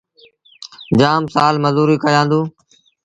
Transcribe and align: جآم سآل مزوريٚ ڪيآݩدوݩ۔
جآم 0.99 1.23
سآل 1.33 1.55
مزوريٚ 1.63 2.01
ڪيآݩدوݩ۔ 2.03 2.45